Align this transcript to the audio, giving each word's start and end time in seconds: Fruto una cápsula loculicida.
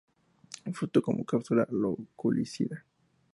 Fruto 0.73 1.03
una 1.05 1.23
cápsula 1.23 1.67
loculicida. 1.69 2.83